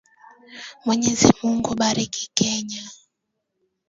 Mwenyezi 0.85 1.27
Mungu 1.43 1.71
Bariki 1.79 2.23
Kenya. 2.37 2.83